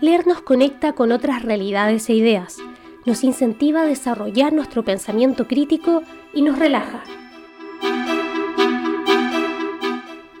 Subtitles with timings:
[0.00, 2.58] leer nos conecta con otras realidades e ideas,
[3.04, 7.02] nos incentiva a desarrollar nuestro pensamiento crítico y nos relaja.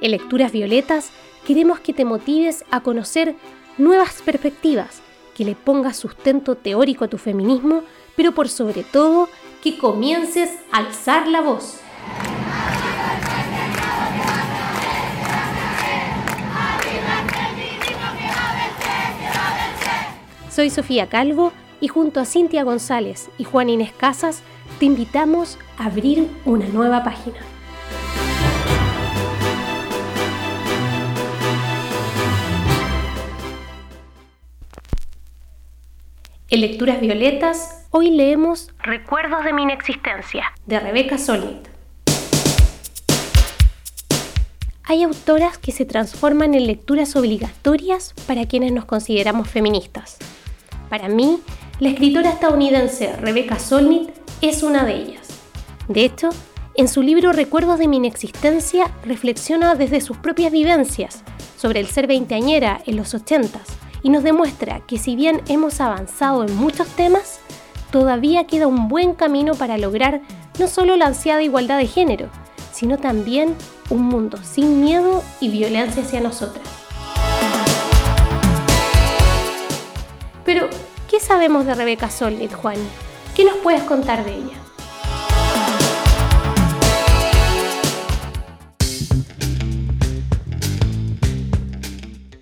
[0.00, 1.10] En Lecturas Violetas
[1.46, 3.34] queremos que te motives a conocer
[3.78, 5.02] nuevas perspectivas,
[5.34, 7.82] que le pongas sustento teórico a tu feminismo,
[8.16, 9.28] pero por sobre todo
[9.62, 11.80] que comiences a alzar la voz.
[20.58, 24.42] Soy Sofía Calvo y junto a Cintia González y Juan Inés Casas
[24.80, 27.36] te invitamos a abrir una nueva página.
[36.48, 41.68] En Lecturas Violetas, hoy leemos Recuerdos de mi inexistencia, de Rebeca Solnit.
[44.82, 50.18] Hay autoras que se transforman en lecturas obligatorias para quienes nos consideramos feministas.
[50.88, 51.40] Para mí,
[51.80, 55.28] la escritora estadounidense Rebecca Solnit es una de ellas.
[55.88, 56.30] De hecho,
[56.74, 61.24] en su libro Recuerdos de mi inexistencia reflexiona desde sus propias vivencias
[61.56, 63.66] sobre el ser veinteañera en los ochentas
[64.02, 67.40] y nos demuestra que si bien hemos avanzado en muchos temas,
[67.90, 70.20] todavía queda un buen camino para lograr
[70.58, 72.28] no solo la ansiada igualdad de género,
[72.72, 73.56] sino también
[73.90, 76.77] un mundo sin miedo y violencia hacia nosotras.
[80.48, 80.70] Pero,
[81.10, 82.78] ¿qué sabemos de Rebeca Solnit, Juan?
[83.36, 84.56] ¿Qué nos puedes contar de ella?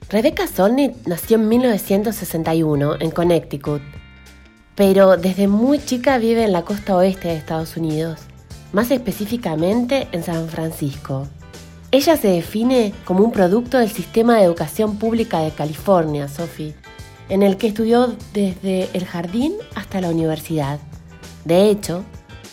[0.09, 3.83] Rebecca Solnit nació en 1961 en Connecticut,
[4.77, 8.21] pero desde muy chica vive en la costa oeste de Estados Unidos,
[8.73, 11.27] más específicamente en San Francisco.
[11.91, 16.77] Ella se define como un producto del sistema de educación pública de California, Sophie,
[17.29, 20.79] en el que estudió desde el jardín hasta la universidad.
[21.45, 22.05] De hecho,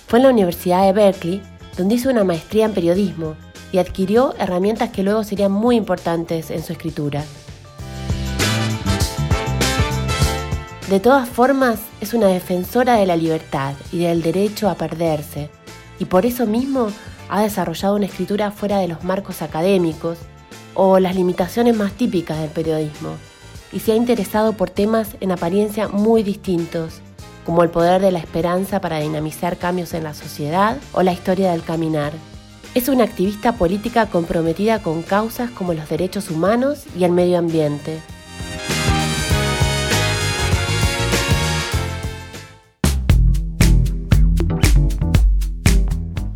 [0.08, 1.42] fue en la Universidad de Berkeley
[1.78, 3.36] donde hizo una maestría en periodismo
[3.72, 7.24] y adquirió herramientas que luego serían muy importantes en su escritura.
[10.90, 15.50] De todas formas, es una defensora de la libertad y del derecho a perderse,
[15.98, 16.90] y por eso mismo
[17.30, 20.20] ha desarrollado una escritura fuera de los marcos académicos
[20.76, 23.16] o las limitaciones más típicas del periodismo,
[23.74, 27.02] y se ha interesado por temas en apariencia muy distintos,
[27.46, 31.52] como el poder de la esperanza para dinamizar cambios en la sociedad o la historia
[31.52, 32.14] del caminar.
[32.76, 38.00] Es una activista política comprometida con causas como los derechos humanos y el medio ambiente,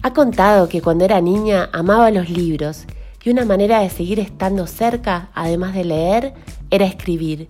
[0.07, 2.85] Ha contado que cuando era niña amaba los libros
[3.25, 6.33] y una manera de seguir estando cerca, además de leer,
[6.69, 7.47] era escribir.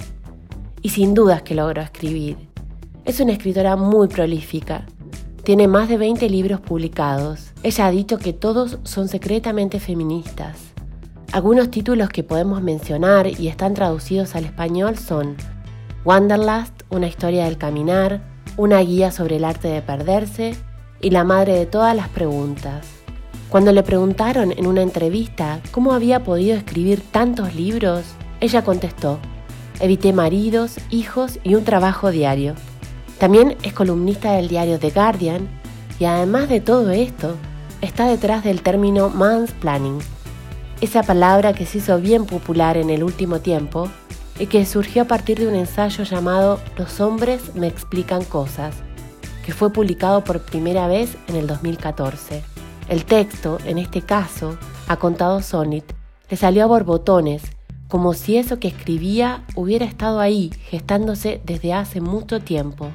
[0.81, 2.37] Y sin dudas que logró escribir.
[3.05, 4.85] Es una escritora muy prolífica.
[5.43, 7.51] Tiene más de 20 libros publicados.
[7.63, 10.57] Ella ha dicho que todos son secretamente feministas.
[11.31, 15.35] Algunos títulos que podemos mencionar y están traducidos al español son
[16.05, 18.21] Wanderlust, una historia del caminar,
[18.55, 20.55] una guía sobre el arte de perderse
[21.01, 22.85] y la madre de todas las preguntas.
[23.49, 28.03] Cuando le preguntaron en una entrevista cómo había podido escribir tantos libros,
[28.39, 29.19] ella contestó,
[29.79, 32.55] evité maridos, hijos y un trabajo diario.
[33.19, 35.47] También es columnista del diario The Guardian
[35.99, 37.35] y además de todo esto,
[37.81, 39.99] está detrás del término mansplaining,
[40.81, 43.89] esa palabra que se hizo bien popular en el último tiempo
[44.39, 48.75] y que surgió a partir de un ensayo llamado Los hombres me explican cosas,
[49.43, 52.43] que fue publicado por primera vez en el 2014.
[52.89, 55.85] El texto, en este caso, ha contado Sonit,
[56.29, 57.41] le salió a borbotones,
[57.87, 62.89] como si eso que escribía hubiera estado ahí, gestándose desde hace mucho tiempo.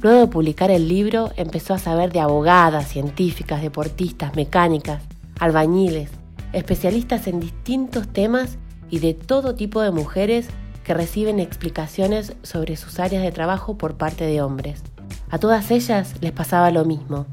[0.00, 5.02] Luego de publicar el libro, empezó a saber de abogadas, científicas, deportistas, mecánicas,
[5.38, 6.10] albañiles,
[6.52, 8.56] especialistas en distintos temas
[8.88, 10.48] y de todo tipo de mujeres
[10.84, 14.82] que reciben explicaciones sobre sus áreas de trabajo por parte de hombres.
[15.28, 17.26] A todas ellas les pasaba lo mismo.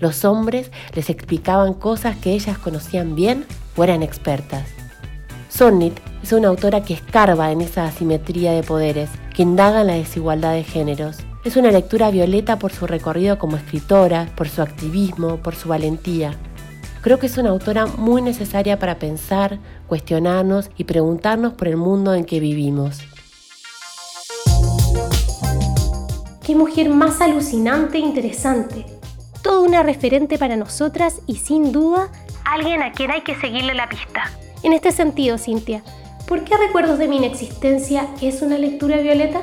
[0.00, 3.44] Los hombres les explicaban cosas que ellas conocían bien
[3.76, 4.64] o eran expertas.
[5.56, 9.92] Sonnit es una autora que escarba en esa asimetría de poderes, que indaga en la
[9.92, 11.18] desigualdad de géneros.
[11.44, 16.34] Es una lectura violeta por su recorrido como escritora, por su activismo, por su valentía.
[17.02, 22.14] Creo que es una autora muy necesaria para pensar, cuestionarnos y preguntarnos por el mundo
[22.14, 22.98] en que vivimos.
[26.44, 28.86] Qué mujer más alucinante e interesante.
[29.40, 32.10] Toda una referente para nosotras y sin duda
[32.44, 34.32] alguien a quien hay que seguirle la pista.
[34.64, 35.82] En este sentido, Cintia,
[36.26, 39.42] ¿Por qué Recuerdos de mi inexistencia es una lectura violeta?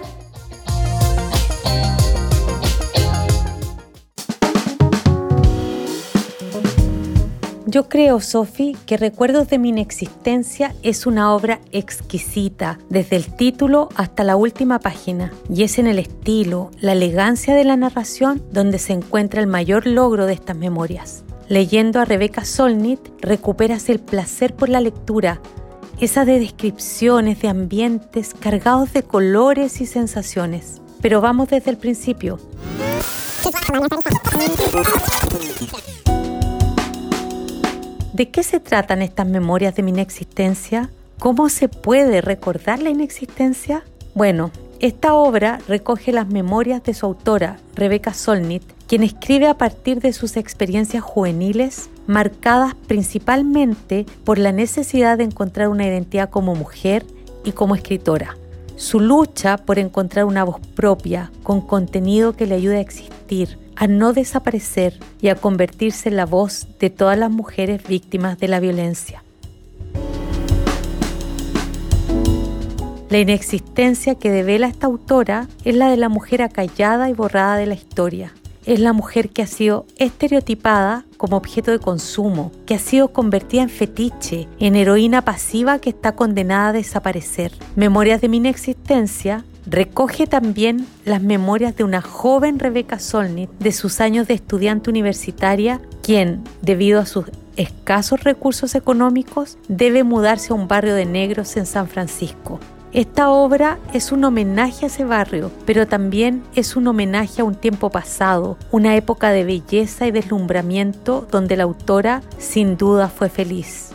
[7.67, 13.89] Yo creo, Sophie, que Recuerdos de mi inexistencia es una obra exquisita, desde el título
[13.95, 18.79] hasta la última página, y es en el estilo, la elegancia de la narración donde
[18.79, 21.23] se encuentra el mayor logro de estas memorias.
[21.51, 25.41] Leyendo a Rebecca Solnit, recuperas el placer por la lectura,
[25.99, 30.81] esa de descripciones de ambientes cargados de colores y sensaciones.
[31.01, 32.39] Pero vamos desde el principio.
[38.13, 40.89] ¿De qué se tratan estas memorias de mi inexistencia?
[41.19, 43.83] ¿Cómo se puede recordar la inexistencia?
[44.15, 50.01] Bueno, esta obra recoge las memorias de su autora, Rebecca Solnit, quien escribe a partir
[50.01, 57.05] de sus experiencias juveniles, marcadas principalmente por la necesidad de encontrar una identidad como mujer
[57.45, 58.35] y como escritora.
[58.75, 63.87] Su lucha por encontrar una voz propia, con contenido que le ayude a existir, a
[63.87, 68.59] no desaparecer y a convertirse en la voz de todas las mujeres víctimas de la
[68.59, 69.23] violencia.
[73.09, 77.67] La inexistencia que devela esta autora es la de la mujer acallada y borrada de
[77.67, 78.33] la historia.
[78.65, 83.63] Es la mujer que ha sido estereotipada como objeto de consumo, que ha sido convertida
[83.63, 87.51] en fetiche, en heroína pasiva que está condenada a desaparecer.
[87.75, 94.01] Memorias de mi inexistencia Recoge también las memorias de una joven Rebeca Solnit de sus
[94.01, 97.25] años de estudiante universitaria, quien, debido a sus
[97.57, 102.59] escasos recursos económicos, debe mudarse a un barrio de negros en San Francisco.
[102.93, 107.55] Esta obra es un homenaje a ese barrio, pero también es un homenaje a un
[107.55, 113.91] tiempo pasado, una época de belleza y deslumbramiento donde la autora sin duda fue feliz.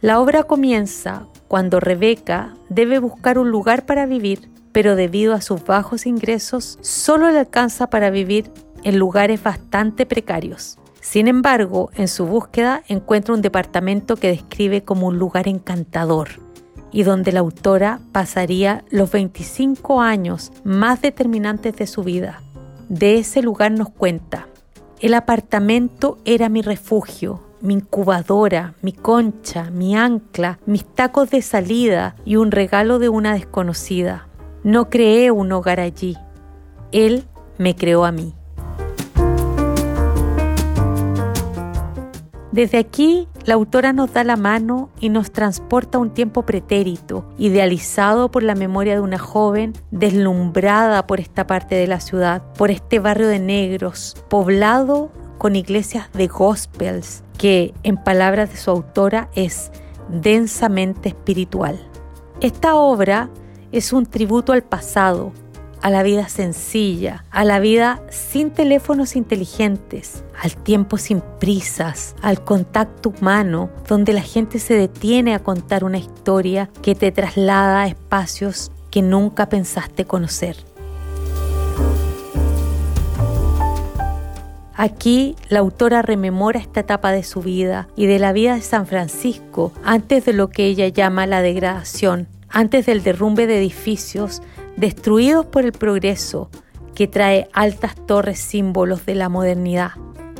[0.00, 5.62] La obra comienza cuando Rebeca debe buscar un lugar para vivir, pero debido a sus
[5.62, 8.50] bajos ingresos solo le alcanza para vivir
[8.82, 10.79] en lugares bastante precarios.
[11.00, 16.28] Sin embargo, en su búsqueda encuentra un departamento que describe como un lugar encantador
[16.92, 22.42] y donde la autora pasaría los 25 años más determinantes de su vida.
[22.88, 24.48] De ese lugar nos cuenta,
[25.00, 32.16] el apartamento era mi refugio, mi incubadora, mi concha, mi ancla, mis tacos de salida
[32.24, 34.26] y un regalo de una desconocida.
[34.62, 36.16] No creé un hogar allí.
[36.92, 37.24] Él
[37.56, 38.34] me creó a mí.
[42.52, 47.24] Desde aquí, la autora nos da la mano y nos transporta a un tiempo pretérito,
[47.38, 52.72] idealizado por la memoria de una joven deslumbrada por esta parte de la ciudad, por
[52.72, 59.30] este barrio de negros, poblado con iglesias de gospels, que en palabras de su autora
[59.36, 59.70] es
[60.08, 61.78] densamente espiritual.
[62.40, 63.30] Esta obra
[63.70, 65.32] es un tributo al pasado,
[65.82, 72.44] a la vida sencilla, a la vida sin teléfonos inteligentes, al tiempo sin prisas, al
[72.44, 77.86] contacto humano, donde la gente se detiene a contar una historia que te traslada a
[77.88, 80.56] espacios que nunca pensaste conocer.
[84.74, 88.86] Aquí la autora rememora esta etapa de su vida y de la vida de San
[88.86, 94.40] Francisco antes de lo que ella llama la degradación, antes del derrumbe de edificios
[94.76, 96.50] destruidos por el progreso
[96.94, 99.92] que trae altas torres símbolos de la modernidad.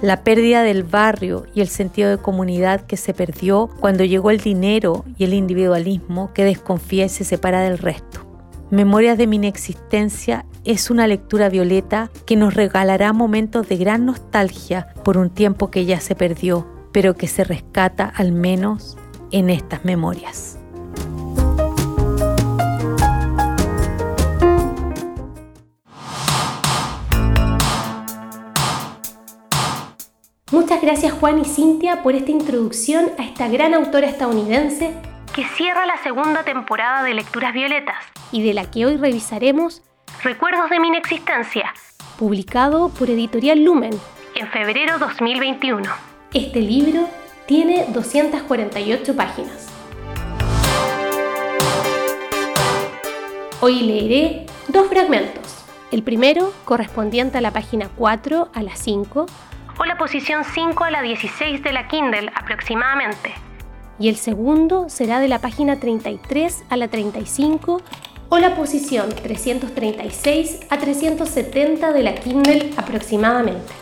[0.02, 4.40] La pérdida del barrio y el sentido de comunidad que se perdió cuando llegó el
[4.40, 8.26] dinero y el individualismo que desconfía y se separa del resto.
[8.70, 14.94] Memorias de mi inexistencia es una lectura violeta que nos regalará momentos de gran nostalgia
[15.04, 18.96] por un tiempo que ya se perdió, pero que se rescata al menos
[19.32, 20.60] en estas memorias.
[30.71, 34.95] Muchas gracias Juan y Cintia por esta introducción a esta gran autora estadounidense
[35.35, 37.97] que cierra la segunda temporada de Lecturas Violetas
[38.31, 39.83] y de la que hoy revisaremos
[40.23, 41.75] Recuerdos de mi inexistencia,
[42.21, 43.91] publicado por Editorial Lumen
[44.37, 45.91] en febrero 2021.
[46.35, 47.09] Este libro
[47.47, 49.67] tiene 248 páginas.
[53.61, 55.65] Hoy leeré dos fragmentos.
[55.91, 59.27] El primero, correspondiente a la página 4 a la 5,
[59.80, 63.32] o la posición 5 a la 16 de la Kindle aproximadamente.
[63.99, 67.80] Y el segundo será de la página 33 a la 35
[68.28, 73.72] o la posición 336 a 370 de la Kindle aproximadamente.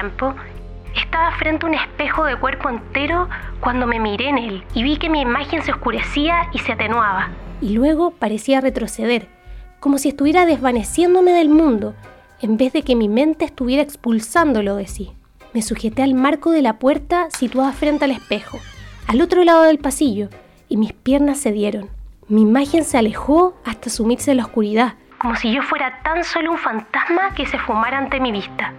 [0.00, 0.34] Tiempo,
[0.96, 3.28] estaba frente a un espejo de cuerpo entero
[3.60, 7.28] cuando me miré en él y vi que mi imagen se oscurecía y se atenuaba.
[7.60, 9.28] Y luego parecía retroceder,
[9.78, 11.94] como si estuviera desvaneciéndome del mundo,
[12.40, 15.12] en vez de que mi mente estuviera expulsándolo de sí.
[15.52, 18.58] Me sujeté al marco de la puerta situada frente al espejo,
[19.06, 20.28] al otro lado del pasillo,
[20.68, 21.90] y mis piernas cedieron.
[22.28, 26.52] Mi imagen se alejó hasta sumirse en la oscuridad, como si yo fuera tan solo
[26.52, 28.72] un fantasma que se fumara ante mi vista.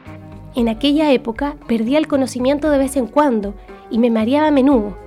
[0.56, 3.54] En aquella época perdía el conocimiento de vez en cuando
[3.90, 4.98] y me mareaba a menudo,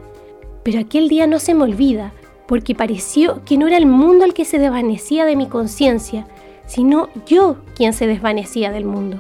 [0.63, 2.13] pero aquel día no se me olvida,
[2.47, 6.27] porque pareció que no era el mundo el que se desvanecía de mi conciencia,
[6.67, 9.19] sino yo quien se desvanecía del mundo.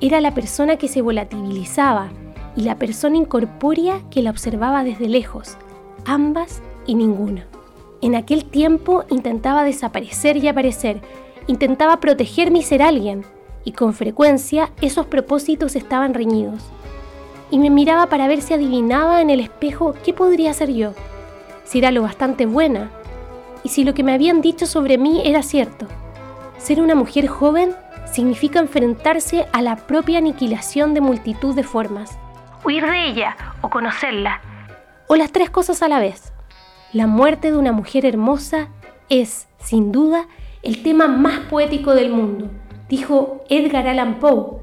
[0.00, 2.10] Era la persona que se volatilizaba
[2.56, 5.56] y la persona incorpórea que la observaba desde lejos,
[6.04, 7.46] ambas y ninguna.
[8.00, 11.00] En aquel tiempo intentaba desaparecer y aparecer,
[11.46, 13.24] intentaba protegerme y ser alguien,
[13.64, 16.62] y con frecuencia esos propósitos estaban reñidos.
[17.50, 20.92] Y me miraba para ver si adivinaba en el espejo qué podría ser yo,
[21.64, 22.90] si era lo bastante buena,
[23.62, 25.86] y si lo que me habían dicho sobre mí era cierto.
[26.58, 27.74] Ser una mujer joven
[28.12, 32.18] significa enfrentarse a la propia aniquilación de multitud de formas,
[32.64, 34.40] huir de ella o conocerla,
[35.08, 36.32] o las tres cosas a la vez.
[36.92, 38.68] La muerte de una mujer hermosa
[39.08, 40.26] es, sin duda,
[40.62, 42.50] el tema más poético del mundo,
[42.94, 44.60] dijo Edgar Allan Poe,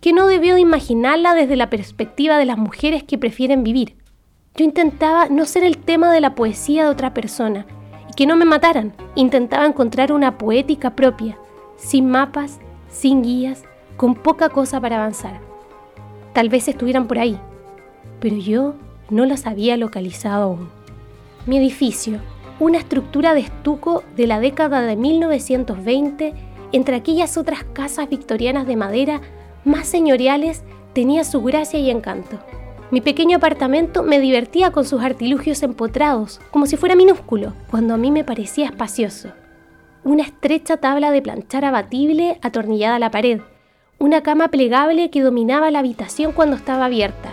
[0.00, 3.98] que no debió de imaginarla desde la perspectiva de las mujeres que prefieren vivir.
[4.56, 7.66] Yo intentaba no ser el tema de la poesía de otra persona
[8.10, 8.94] y que no me mataran.
[9.16, 11.36] Intentaba encontrar una poética propia,
[11.76, 13.64] sin mapas, sin guías,
[13.98, 15.40] con poca cosa para avanzar.
[16.32, 17.38] Tal vez estuvieran por ahí,
[18.18, 18.76] pero yo
[19.10, 20.70] no las había localizado aún.
[21.44, 22.18] Mi edificio,
[22.60, 28.74] una estructura de estuco de la década de 1920, entre aquellas otras casas victorianas de
[28.74, 29.20] madera
[29.64, 32.40] más señoriales, tenía su gracia y encanto.
[32.90, 37.96] Mi pequeño apartamento me divertía con sus artilugios empotrados, como si fuera minúsculo, cuando a
[37.96, 39.30] mí me parecía espacioso.
[40.02, 43.40] Una estrecha tabla de planchar abatible atornillada a la pared,
[44.00, 47.30] una cama plegable que dominaba la habitación cuando estaba abierta,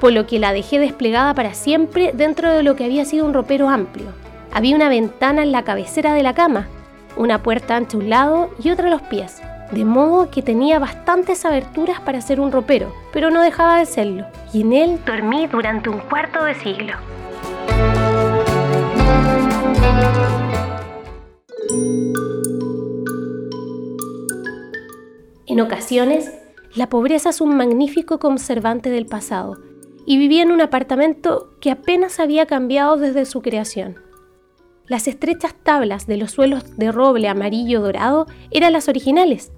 [0.00, 3.32] por lo que la dejé desplegada para siempre dentro de lo que había sido un
[3.32, 4.08] ropero amplio.
[4.52, 6.66] Había una ventana en la cabecera de la cama,
[7.16, 9.40] una puerta ancha a un lado y otra a los pies,
[9.72, 14.26] de modo que tenía bastantes aberturas para ser un ropero, pero no dejaba de serlo,
[14.52, 16.94] y en él dormí durante un cuarto de siglo.
[25.46, 26.32] En ocasiones,
[26.74, 29.58] la pobreza es un magnífico conservante del pasado,
[30.06, 34.11] y vivía en un apartamento que apenas había cambiado desde su creación.
[34.88, 39.52] Las estrechas tablas de los suelos de roble amarillo dorado eran las originales,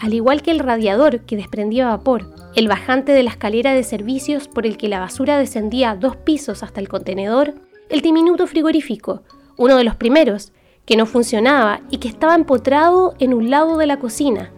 [0.00, 4.48] al igual que el radiador que desprendía vapor, el bajante de la escalera de servicios
[4.48, 7.54] por el que la basura descendía dos pisos hasta el contenedor,
[7.88, 9.22] el diminuto frigorífico,
[9.56, 10.52] uno de los primeros,
[10.84, 14.52] que no funcionaba y que estaba empotrado en un lado de la cocina,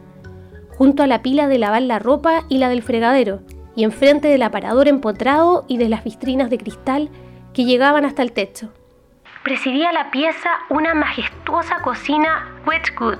[0.76, 3.40] junto a la pila de lavar la ropa y la del fregadero,
[3.74, 7.10] y enfrente del aparador empotrado y de las vitrinas de cristal
[7.52, 8.72] que llegaban hasta el techo.
[9.46, 13.18] Presidía la pieza una majestuosa cocina Wedgwood,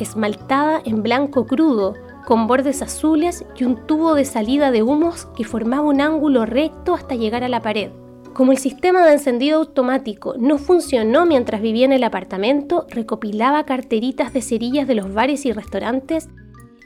[0.00, 1.94] esmaltada en blanco crudo,
[2.26, 6.94] con bordes azules y un tubo de salida de humos que formaba un ángulo recto
[6.94, 7.92] hasta llegar a la pared.
[8.32, 14.32] Como el sistema de encendido automático no funcionó mientras vivía en el apartamento, recopilaba carteritas
[14.32, 16.28] de cerillas de los bares y restaurantes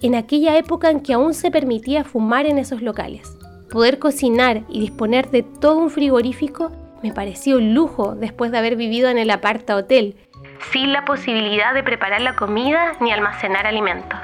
[0.03, 3.39] en aquella época en que aún se permitía fumar en esos locales.
[3.71, 6.73] Poder cocinar y disponer de todo un frigorífico
[7.03, 10.17] me pareció un lujo después de haber vivido en el aparta hotel,
[10.73, 14.21] sin la posibilidad de preparar la comida ni almacenar alimentos.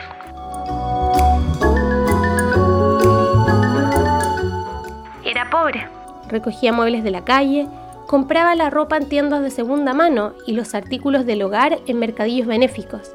[5.24, 5.88] Era pobre,
[6.28, 7.66] recogía muebles de la calle,
[8.06, 12.46] compraba la ropa en tiendas de segunda mano y los artículos del hogar en mercadillos
[12.46, 13.12] benéficos.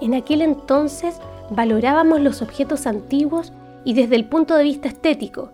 [0.00, 3.52] En aquel entonces valorábamos los objetos antiguos
[3.84, 5.50] y desde el punto de vista estético.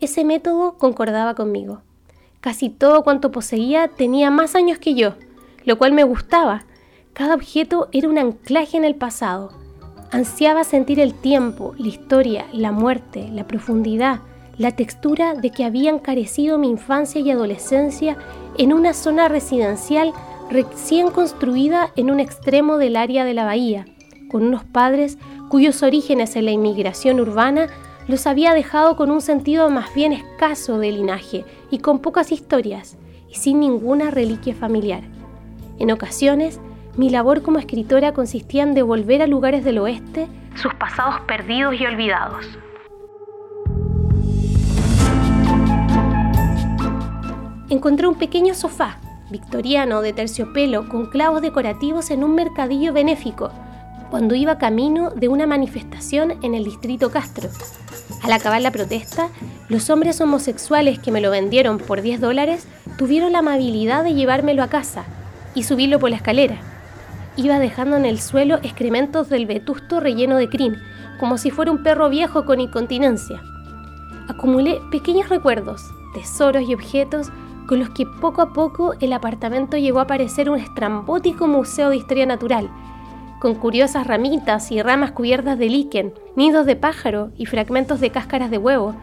[0.00, 1.82] Ese método concordaba conmigo.
[2.40, 5.14] Casi todo cuanto poseía tenía más años que yo,
[5.64, 6.64] lo cual me gustaba.
[7.12, 9.52] Cada objeto era un anclaje en el pasado.
[10.10, 14.20] Ansiaba sentir el tiempo, la historia, la muerte, la profundidad,
[14.56, 18.16] la textura de que habían carecido mi infancia y adolescencia
[18.56, 20.12] en una zona residencial
[20.50, 23.84] recién construida en un extremo del área de la bahía,
[24.30, 25.18] con unos padres
[25.50, 27.68] cuyos orígenes en la inmigración urbana
[28.10, 32.98] los había dejado con un sentido más bien escaso de linaje y con pocas historias
[33.30, 35.02] y sin ninguna reliquia familiar.
[35.78, 36.60] En ocasiones,
[36.96, 40.26] mi labor como escritora consistía en devolver a lugares del oeste
[40.56, 42.44] sus pasados perdidos y olvidados.
[47.68, 48.98] Encontré un pequeño sofá
[49.30, 53.52] victoriano de terciopelo con clavos decorativos en un mercadillo benéfico
[54.10, 57.48] cuando iba camino de una manifestación en el distrito Castro.
[58.22, 59.28] Al acabar la protesta,
[59.68, 62.66] los hombres homosexuales que me lo vendieron por 10 dólares
[62.98, 65.04] tuvieron la amabilidad de llevármelo a casa
[65.54, 66.56] y subirlo por la escalera.
[67.36, 70.76] Iba dejando en el suelo excrementos del vetusto relleno de crin,
[71.18, 73.42] como si fuera un perro viejo con incontinencia.
[74.28, 75.82] Acumulé pequeños recuerdos,
[76.14, 77.28] tesoros y objetos
[77.66, 81.96] con los que poco a poco el apartamento llegó a parecer un estrambótico museo de
[81.96, 82.68] historia natural,
[83.40, 88.50] con curiosas ramitas y ramas cubiertas de líquen, nidos de pájaro y fragmentos de cáscaras
[88.50, 88.94] de huevo,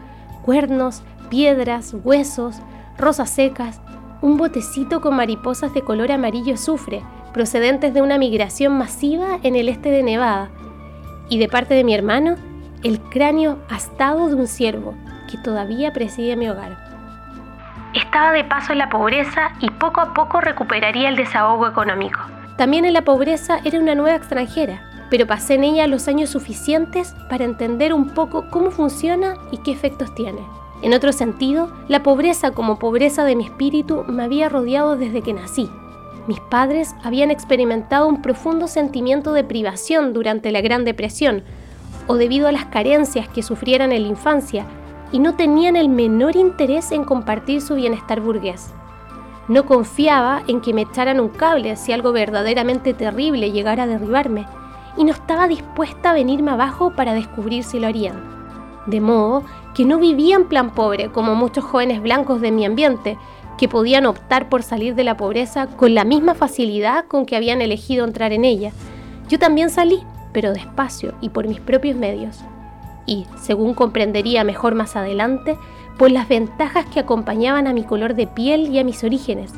[0.45, 2.61] cuernos, piedras, huesos,
[2.99, 3.81] rosas secas,
[4.21, 7.01] un botecito con mariposas de color amarillo azufre,
[7.33, 10.49] procedentes de una migración masiva en el este de Nevada,
[11.29, 12.35] y de parte de mi hermano,
[12.83, 14.93] el cráneo astado de un ciervo
[15.29, 16.77] que todavía preside mi hogar.
[17.95, 22.36] Estaba de paso en la pobreza y poco a poco recuperaría el desahogo económico.
[22.57, 27.15] También en la pobreza era una nueva extranjera, pero pasé en ella los años suficientes
[27.29, 30.41] para entender un poco cómo funciona y qué efectos tiene.
[30.81, 35.33] En otro sentido, la pobreza como pobreza de mi espíritu me había rodeado desde que
[35.33, 35.69] nací.
[36.27, 41.43] Mis padres habían experimentado un profundo sentimiento de privación durante la Gran Depresión,
[42.07, 44.65] o debido a las carencias que sufrieran en la infancia,
[45.11, 48.73] y no tenían el menor interés en compartir su bienestar burgués.
[49.47, 54.45] No confiaba en que me echaran un cable si algo verdaderamente terrible llegara a derribarme,
[54.97, 58.21] y no estaba dispuesta a venirme abajo para descubrir si lo harían.
[58.87, 59.43] De modo
[59.75, 63.17] que no vivía en plan pobre como muchos jóvenes blancos de mi ambiente,
[63.57, 67.61] que podían optar por salir de la pobreza con la misma facilidad con que habían
[67.61, 68.71] elegido entrar en ella.
[69.29, 72.43] Yo también salí, pero despacio y por mis propios medios
[73.07, 75.57] y, según comprendería mejor más adelante,
[75.97, 79.51] por las ventajas que acompañaban a mi color de piel y a mis orígenes,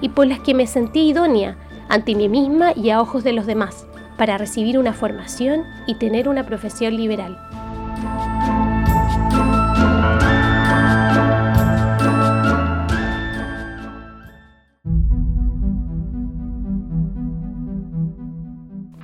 [0.00, 1.56] y por las que me sentí idónea
[1.88, 3.86] ante mí misma y a ojos de los demás,
[4.18, 7.38] para recibir una formación y tener una profesión liberal.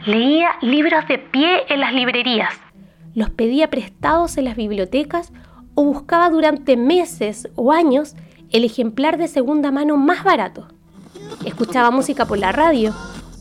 [0.05, 2.53] Leía libros de pie en las librerías,
[3.15, 5.33] los pedía prestados en las bibliotecas
[5.75, 8.15] o buscaba durante meses o años
[8.51, 10.69] el ejemplar de segunda mano más barato.
[11.45, 12.95] Escuchaba música por la radio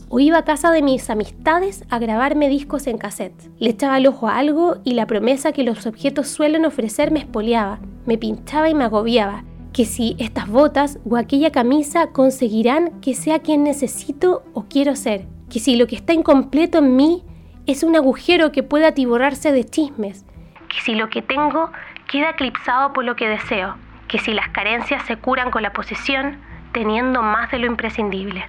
[0.08, 3.50] o iba a casa de mis amistades a grabarme discos en cassette.
[3.58, 7.18] Le echaba el ojo a algo y la promesa que los objetos suelen ofrecer me
[7.18, 9.44] espoliaba, me pinchaba y me agobiaba.
[9.72, 15.26] Que si estas botas o aquella camisa conseguirán que sea quien necesito o quiero ser.
[15.50, 17.24] Que si lo que está incompleto en mí
[17.66, 20.24] es un agujero que puede atiborrarse de chismes,
[20.68, 21.70] que si lo que tengo
[22.10, 23.76] queda eclipsado por lo que deseo,
[24.08, 26.38] que si las carencias se curan con la posesión,
[26.72, 28.44] teniendo más de lo imprescindible.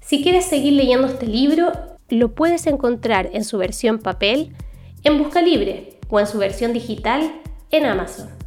[0.00, 1.72] Si quieres seguir leyendo este libro,
[2.08, 4.54] lo puedes encontrar en su versión papel
[5.02, 8.43] en Busca Libre o en su versión digital en Amazon.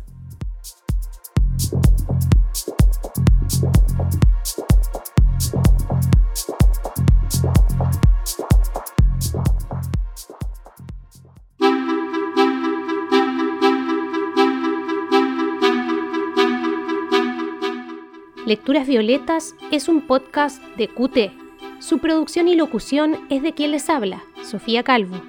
[18.47, 21.33] Lecturas Violetas es un podcast de QT.
[21.81, 25.21] Su producción y locución es de quien les habla, Sofía Calvo.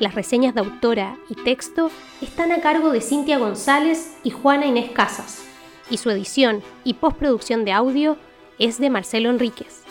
[0.00, 1.90] Las reseñas de autora y texto
[2.22, 5.44] están a cargo de Cintia González y Juana Inés Casas,
[5.90, 8.16] y su edición y postproducción de audio
[8.58, 9.82] es de Marcelo Enríquez.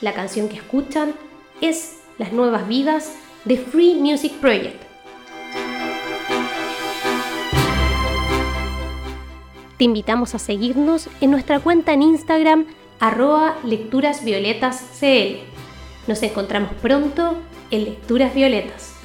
[0.00, 1.12] La canción que escuchan
[1.60, 4.89] es Las Nuevas Vidas de Free Music Project.
[9.80, 12.66] Te invitamos a seguirnos en nuestra cuenta en Instagram
[12.98, 15.38] arroba lecturasvioletascl.
[16.06, 17.38] Nos encontramos pronto
[17.70, 18.99] en Lecturas Violetas.